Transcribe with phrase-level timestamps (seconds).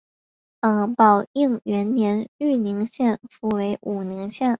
[0.97, 4.49] 宝应元年豫宁县复为武宁县。